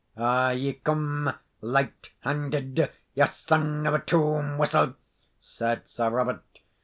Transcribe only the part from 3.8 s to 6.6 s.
of a toom whistle?" said Sir Robert.